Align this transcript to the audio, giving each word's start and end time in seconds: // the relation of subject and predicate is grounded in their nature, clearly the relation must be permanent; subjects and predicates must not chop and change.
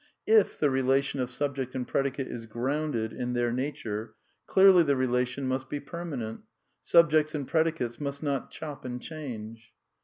// 0.15 0.25
the 0.25 0.69
relation 0.71 1.19
of 1.19 1.29
subject 1.29 1.75
and 1.75 1.87
predicate 1.87 2.25
is 2.27 2.47
grounded 2.47 3.13
in 3.13 3.33
their 3.33 3.51
nature, 3.51 4.15
clearly 4.47 4.81
the 4.81 4.95
relation 4.95 5.45
must 5.47 5.69
be 5.69 5.79
permanent; 5.79 6.39
subjects 6.81 7.35
and 7.35 7.47
predicates 7.47 8.01
must 8.01 8.23
not 8.23 8.49
chop 8.49 8.83
and 8.83 9.03
change. 9.03 9.73